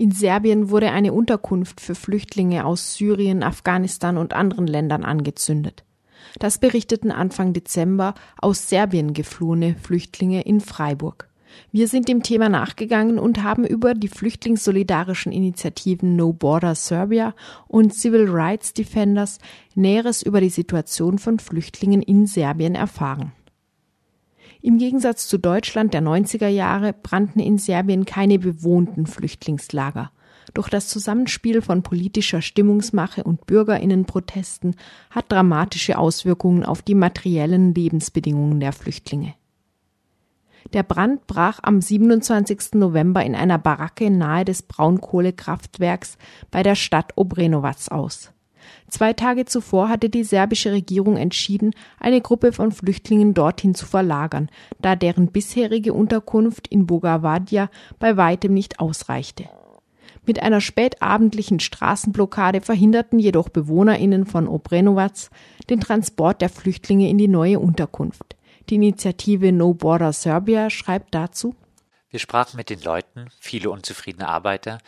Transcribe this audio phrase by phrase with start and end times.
[0.00, 5.84] In Serbien wurde eine Unterkunft für Flüchtlinge aus Syrien, Afghanistan und anderen Ländern angezündet.
[6.38, 11.28] Das berichteten Anfang Dezember aus Serbien geflohene Flüchtlinge in Freiburg.
[11.70, 17.34] Wir sind dem Thema nachgegangen und haben über die flüchtlingssolidarischen Initiativen No Border Serbia
[17.68, 19.36] und Civil Rights Defenders
[19.74, 23.32] Näheres über die Situation von Flüchtlingen in Serbien erfahren.
[24.62, 30.10] Im Gegensatz zu Deutschland der 90er Jahre brannten in Serbien keine bewohnten Flüchtlingslager.
[30.52, 34.76] Doch das Zusammenspiel von politischer Stimmungsmache und Bürgerinnenprotesten
[35.10, 39.34] hat dramatische Auswirkungen auf die materiellen Lebensbedingungen der Flüchtlinge.
[40.72, 42.74] Der Brand brach am 27.
[42.74, 46.18] November in einer Baracke nahe des Braunkohlekraftwerks
[46.50, 48.32] bei der Stadt Obrenovac aus.
[48.88, 54.50] Zwei Tage zuvor hatte die serbische Regierung entschieden, eine Gruppe von Flüchtlingen dorthin zu verlagern,
[54.80, 59.44] da deren bisherige Unterkunft in Bogavadia bei weitem nicht ausreichte.
[60.26, 65.30] Mit einer spätabendlichen Straßenblockade verhinderten jedoch BewohnerInnen von Obrenovac
[65.70, 68.36] den Transport der Flüchtlinge in die neue Unterkunft.
[68.68, 71.54] Die Initiative No Border Serbia schreibt dazu,
[72.10, 74.78] wir sprachen mit den Leuten, viele unzufriedene Arbeiter,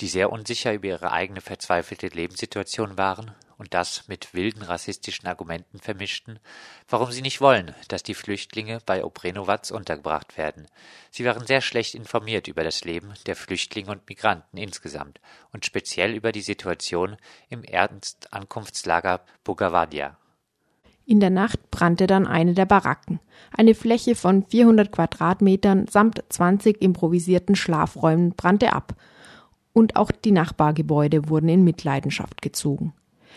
[0.00, 5.78] die sehr unsicher über ihre eigene verzweifelte Lebenssituation waren und das mit wilden rassistischen Argumenten
[5.78, 6.40] vermischten,
[6.88, 10.66] warum sie nicht wollen, dass die Flüchtlinge bei Obrenovac untergebracht werden.
[11.12, 15.20] Sie waren sehr schlecht informiert über das Leben der Flüchtlinge und Migranten insgesamt
[15.52, 17.16] und speziell über die Situation
[17.48, 20.18] im Erstankunftslager Bogavadia.
[21.12, 23.20] In der Nacht brannte dann eine der Baracken.
[23.54, 28.94] Eine Fläche von 400 Quadratmetern samt 20 improvisierten Schlafräumen brannte ab.
[29.74, 32.94] Und auch die Nachbargebäude wurden in Mitleidenschaft gezogen.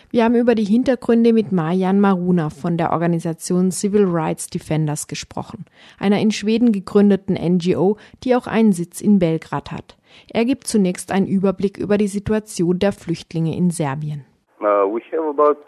[0.10, 5.66] Wir haben über die Hintergründe mit Marjan Maruna von der Organisation Civil Rights Defenders gesprochen,
[6.00, 9.98] einer in Schweden gegründeten NGO, die auch einen Sitz in Belgrad hat.
[10.32, 14.24] Er gibt zunächst einen Überblick über die Situation der Flüchtlinge in Serbien.
[14.62, 15.60] Uh, we have about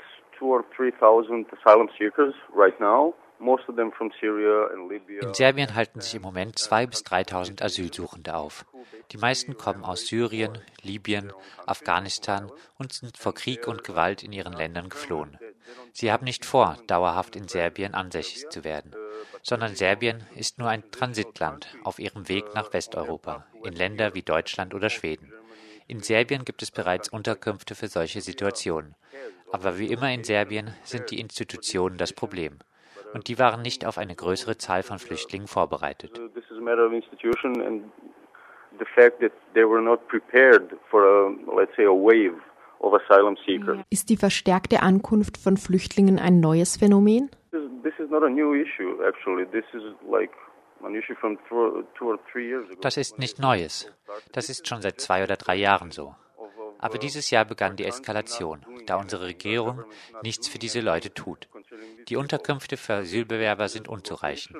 [5.21, 8.65] In Serbien halten sich im Moment 2.000 bis 3.000 Asylsuchende auf.
[9.11, 11.31] Die meisten kommen aus Syrien, Libyen,
[11.65, 15.37] Afghanistan und sind vor Krieg und Gewalt in ihren Ländern geflohen.
[15.93, 18.95] Sie haben nicht vor, dauerhaft in Serbien ansässig zu werden,
[19.43, 24.73] sondern Serbien ist nur ein Transitland auf ihrem Weg nach Westeuropa, in Länder wie Deutschland
[24.73, 25.31] oder Schweden.
[25.87, 28.95] In Serbien gibt es bereits Unterkünfte für solche Situationen.
[29.51, 32.59] Aber wie immer in Serbien sind die Institutionen das Problem
[33.13, 36.19] und die waren nicht auf eine größere Zahl von Flüchtlingen vorbereitet.
[43.89, 47.31] Ist die verstärkte Ankunft von Flüchtlingen ein neues Phänomen?
[52.81, 53.91] Das ist nicht Neues.
[54.31, 56.15] Das ist schon seit zwei oder drei Jahren so.
[56.79, 59.83] Aber dieses Jahr begann die Eskalation, da unsere Regierung
[60.23, 61.47] nichts für diese Leute tut.
[62.07, 64.57] Die Unterkünfte für Asylbewerber sind unzureichend.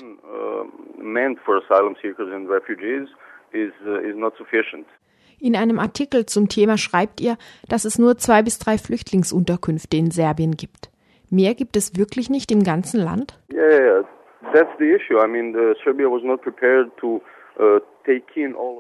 [5.39, 7.37] In einem Artikel zum Thema schreibt ihr,
[7.69, 10.89] dass es nur zwei bis drei Flüchtlingsunterkünfte in Serbien gibt.
[11.29, 13.39] Mehr gibt es wirklich nicht im ganzen Land?
[13.51, 14.03] Yeah,
[14.53, 15.19] that's the issue.
[15.23, 15.53] I mean,
[15.83, 17.21] Serbia was not prepared to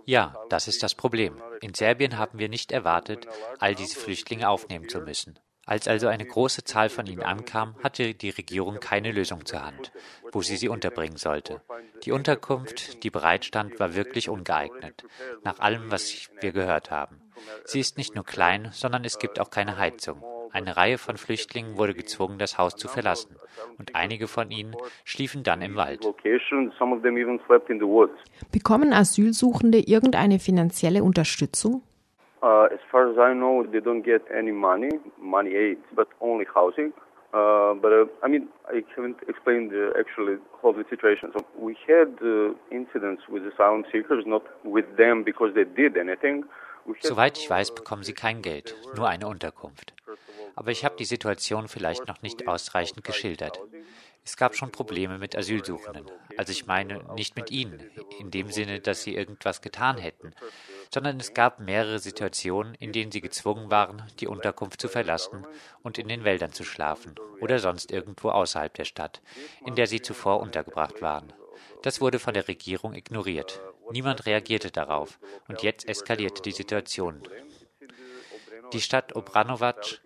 [0.05, 1.41] ja, das ist das Problem.
[1.61, 3.27] In Serbien haben wir nicht erwartet,
[3.59, 5.39] all diese Flüchtlinge aufnehmen zu müssen.
[5.65, 9.91] Als also eine große Zahl von ihnen ankam, hatte die Regierung keine Lösung zur Hand,
[10.31, 11.61] wo sie sie unterbringen sollte.
[12.03, 15.03] Die Unterkunft, die bereitstand, war wirklich ungeeignet,
[15.43, 17.21] nach allem, was wir gehört haben.
[17.65, 20.23] Sie ist nicht nur klein, sondern es gibt auch keine Heizung.
[20.57, 23.35] Eine Reihe von Flüchtlingen wurde gezwungen, das Haus zu verlassen,
[23.77, 24.75] und einige von ihnen
[25.05, 26.01] schliefen dann im Wald.
[28.51, 31.83] Bekommen Asylsuchende irgendeine finanzielle Unterstützung?
[32.41, 34.89] Uh, as far as I know, they don't get any money,
[35.21, 36.91] money aid, but only housing.
[37.33, 41.31] Uh, but uh, I mean, I haven't explained uh, actually how the situation.
[41.33, 46.45] So we had uh, incidents with asylum seekers, not with them because they did anything.
[47.01, 49.93] Soweit ich weiß, bekommen sie kein Geld, nur eine Unterkunft.
[50.57, 53.59] Aber ich habe die Situation vielleicht noch nicht ausreichend geschildert.
[54.25, 56.09] Es gab schon Probleme mit Asylsuchenden.
[56.35, 57.79] Also ich meine nicht mit ihnen,
[58.19, 60.33] in dem Sinne, dass sie irgendwas getan hätten,
[60.91, 65.45] sondern es gab mehrere Situationen, in denen sie gezwungen waren, die Unterkunft zu verlassen
[65.83, 69.21] und in den Wäldern zu schlafen oder sonst irgendwo außerhalb der Stadt,
[69.63, 71.31] in der sie zuvor untergebracht waren.
[71.83, 73.61] Das wurde von der Regierung ignoriert.
[73.91, 77.21] Niemand reagierte darauf und jetzt eskalierte die Situation.
[78.73, 80.01] Die Stadt Obranovac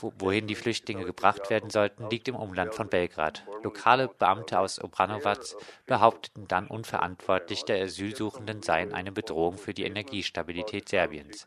[0.00, 3.44] wohin die Flüchtlinge gebracht werden sollten, liegt im Umland von Belgrad.
[3.62, 5.56] Lokale Beamte aus Obranovac
[5.86, 11.46] behaupteten dann unverantwortlich, der Asylsuchenden seien eine Bedrohung für die Energiestabilität Serbiens.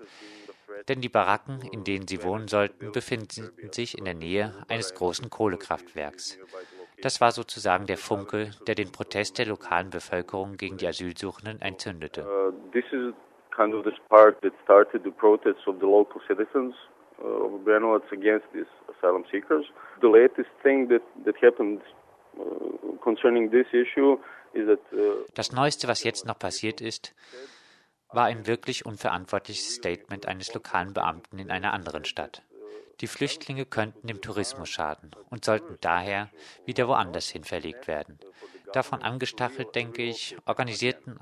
[0.88, 5.30] Denn die Baracken, in denen sie wohnen sollten, befinden sich in der Nähe eines großen
[5.30, 6.38] Kohlekraftwerks.
[7.01, 12.25] Das war sozusagen der Funke, der den Protest der lokalen Bevölkerung gegen die Asylsuchenden entzündete.
[12.25, 12.51] Uh,
[13.56, 16.75] kind of the spark that started the protests of the local citizens
[17.24, 19.66] of Brenovac against these asylum seekers.
[20.02, 21.82] The latest thing that, that happened
[22.40, 24.18] uh, concerning this issue
[24.54, 27.14] is that uh, Das Neueste, was jetzt noch passiert ist,
[28.10, 32.44] war ein wirklich unverantwortliches Statement eines lokalen Beamten in einer anderen Stadt.
[33.02, 36.30] Die Flüchtlinge könnten dem Tourismus schaden und sollten daher
[36.66, 38.20] wieder woanders hin verlegt werden.
[38.72, 41.18] Davon angestachelt, denke ich, organisierten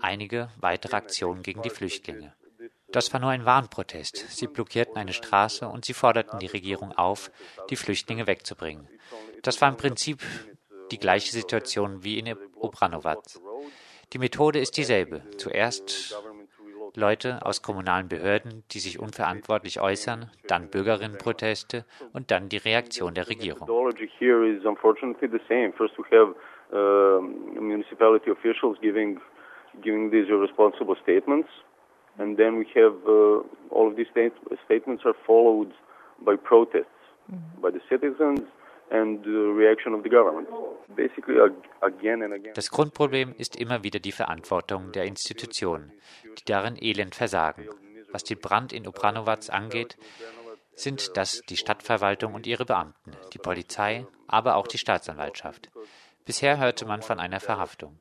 [0.00, 2.34] einige weitere Aktionen gegen die Flüchtlinge.
[2.90, 4.16] Das war nur ein Warnprotest.
[4.16, 7.30] Sie blockierten eine Straße und sie forderten die Regierung auf,
[7.70, 8.88] die Flüchtlinge wegzubringen.
[9.42, 10.22] Das war im Prinzip
[10.90, 13.18] die gleiche Situation wie in Obranovac.
[14.12, 15.22] Die Methode ist dieselbe.
[15.36, 16.16] Zuerst
[16.94, 21.84] Leute aus kommunalen Behörden, die sich unverantwortlich äußern, dann Bürgerinnenproteste
[22.14, 23.68] und dann die Reaktion der Regierung.
[26.70, 29.20] municipality officials giving
[29.82, 31.48] giving these irresponsible statements,
[32.18, 34.32] and then we have uh, all of these state
[34.64, 35.72] statements are followed
[36.24, 36.86] by protests
[37.30, 37.60] mm-hmm.
[37.62, 38.40] by the citizens
[42.54, 45.92] das Grundproblem ist immer wieder die Verantwortung der Institutionen,
[46.38, 47.68] die darin elend versagen.
[48.10, 49.98] Was den Brand in Obranovac angeht,
[50.74, 55.68] sind das die Stadtverwaltung und ihre Beamten, die Polizei, aber auch die Staatsanwaltschaft.
[56.24, 57.98] Bisher hörte man von einer Verhaftung.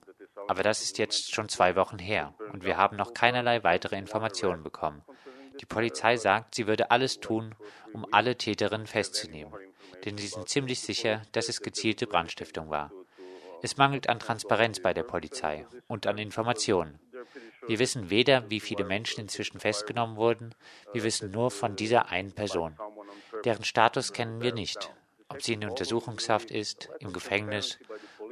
[0.48, 4.64] Aber das ist jetzt schon zwei Wochen her und wir haben noch keinerlei weitere Informationen
[4.64, 5.04] bekommen.
[5.60, 7.56] Die Polizei sagt, sie würde alles tun,
[7.94, 9.54] um alle Täterinnen festzunehmen
[10.06, 12.92] denn sie sind ziemlich sicher, dass es gezielte Brandstiftung war.
[13.62, 17.00] Es mangelt an Transparenz bei der Polizei und an Informationen.
[17.68, 20.54] Wir wissen weder, wie viele Menschen inzwischen festgenommen wurden,
[20.94, 22.78] wir wissen nur von dieser einen Person.
[23.44, 24.94] Deren Status kennen wir nicht.
[25.28, 27.80] Ob sie in Untersuchungshaft ist, im Gefängnis,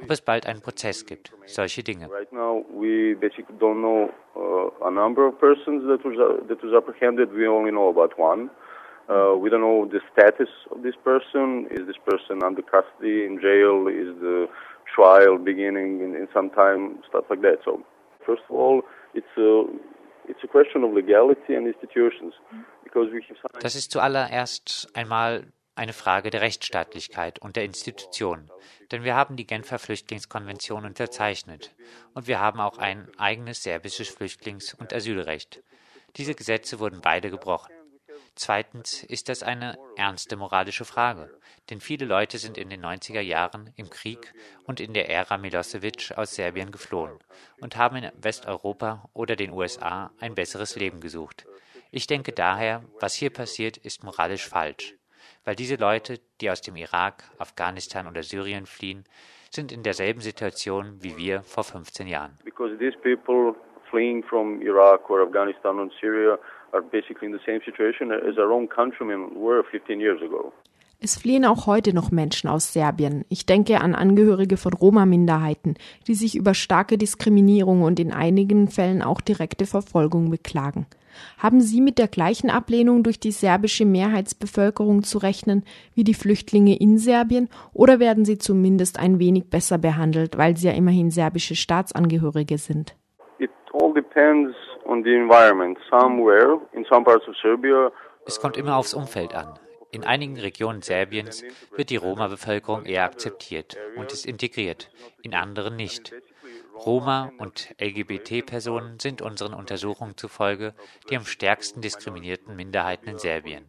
[0.02, 2.08] ob es bald einen Prozess gibt, solche Dinge.
[2.10, 6.16] Right now we basically don't know uh, a number of persons that was,
[6.48, 7.32] that was apprehended.
[7.32, 8.50] We only know about one.
[9.08, 11.68] Uh, we don't know the status of this person.
[11.70, 13.86] Is this person under custody in jail?
[13.86, 14.48] Is the
[14.92, 16.98] trial beginning in, in some time?
[17.08, 17.58] Stuff like that.
[17.64, 17.82] So,
[18.26, 18.82] first of all,
[19.14, 19.64] it's a
[20.28, 22.34] it's a question of legality and institutions
[22.82, 23.60] because we have.
[23.60, 25.44] Das ist zuallererst einmal
[25.76, 28.50] eine Frage der Rechtsstaatlichkeit und der Institutionen.
[28.90, 31.74] Denn wir haben die Genfer Flüchtlingskonvention unterzeichnet
[32.14, 35.62] und wir haben auch ein eigenes serbisches Flüchtlings- und Asylrecht.
[36.16, 37.72] Diese Gesetze wurden beide gebrochen.
[38.34, 41.30] Zweitens ist das eine ernste moralische Frage,
[41.70, 44.34] denn viele Leute sind in den 90er Jahren im Krieg
[44.64, 47.18] und in der Ära Milosevic aus Serbien geflohen
[47.60, 51.46] und haben in Westeuropa oder den USA ein besseres Leben gesucht.
[51.90, 54.94] Ich denke daher, was hier passiert, ist moralisch falsch,
[55.46, 59.04] weil diese Leute, die aus dem Irak, Afghanistan oder Syrien fliehen,
[59.50, 62.36] sind in derselben Situation wie wir vor 15 Jahren.
[62.44, 63.54] Because these people
[63.88, 66.38] fleeing from Iraq or Afghanistan and Syria
[66.72, 70.52] are basically in the same situation as our own countrymen were 15 years ago.
[70.98, 73.24] Es fliehen auch heute noch Menschen aus Serbien.
[73.28, 75.76] Ich denke an Angehörige von Roma-Minderheiten,
[76.06, 80.86] die sich über starke Diskriminierung und in einigen Fällen auch direkte Verfolgung beklagen.
[81.38, 85.64] Haben Sie mit der gleichen Ablehnung durch die serbische Mehrheitsbevölkerung zu rechnen
[85.94, 90.68] wie die Flüchtlinge in Serbien oder werden sie zumindest ein wenig besser behandelt, weil sie
[90.68, 92.96] ja immerhin serbische Staatsangehörige sind?
[93.38, 95.78] It all depends on the environment.
[95.90, 97.90] Somewhere in some parts of Serbia
[98.26, 99.56] es kommt immer aufs Umfeld an.
[99.92, 101.44] In einigen Regionen Serbiens
[101.76, 104.90] wird die Roma-Bevölkerung eher akzeptiert und ist integriert,
[105.22, 106.12] in anderen nicht.
[106.84, 110.74] Roma und LGBT-Personen sind unseren Untersuchungen zufolge
[111.08, 113.66] die am stärksten diskriminierten Minderheiten in Serbien.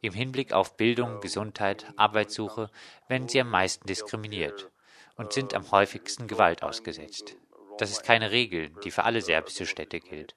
[0.00, 2.70] Im Hinblick auf Bildung, Gesundheit, Arbeitssuche
[3.08, 4.70] werden sie am meisten diskriminiert
[5.16, 7.36] und sind am häufigsten Gewalt ausgesetzt.
[7.78, 10.34] Das ist keine Regel, die für alle serbische Städte gilt.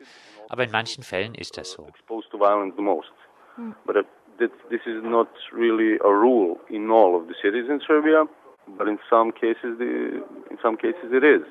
[0.49, 1.87] Aber in manchen Fällen ist das so.
[4.69, 8.27] This is not really a rule in all of the cities in Serbia,
[8.77, 11.41] but in some cases, in some cases it is.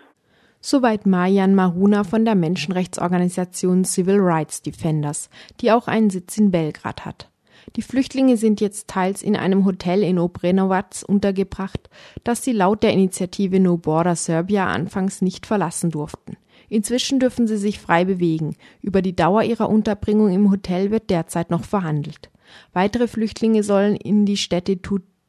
[0.60, 7.04] Soweit Marjan Maruna von der Menschenrechtsorganisation Civil Rights Defenders, die auch einen Sitz in Belgrad
[7.04, 7.30] hat.
[7.74, 11.90] Die Flüchtlinge sind jetzt teils in einem Hotel in Obrenovac untergebracht,
[12.22, 16.36] das sie laut der Initiative No Border Serbia anfangs nicht verlassen durften.
[16.68, 18.56] Inzwischen dürfen sie sich frei bewegen.
[18.82, 22.30] Über die Dauer ihrer Unterbringung im Hotel wird derzeit noch verhandelt.
[22.72, 24.80] Weitere Flüchtlinge sollen in die Städte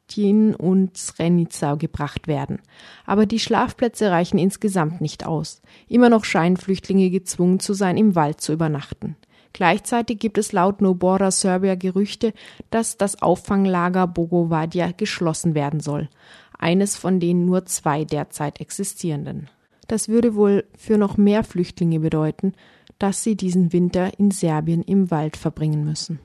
[0.07, 2.59] Tutin und Srenica gebracht werden.
[3.05, 5.61] Aber die Schlafplätze reichen insgesamt nicht aus.
[5.87, 9.15] Immer noch scheinen Flüchtlinge gezwungen zu sein, im Wald zu übernachten.
[9.53, 12.33] Gleichzeitig gibt es laut Nobora Serbia Gerüchte,
[12.69, 16.09] dass das Auffanglager Bogovadia geschlossen werden soll,
[16.57, 19.49] eines von den nur zwei derzeit existierenden.
[19.87, 22.53] Das würde wohl für noch mehr Flüchtlinge bedeuten,
[22.99, 26.19] dass sie diesen Winter in Serbien im Wald verbringen müssen.